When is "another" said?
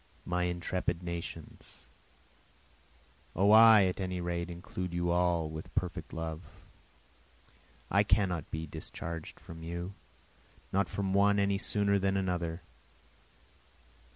12.17-12.63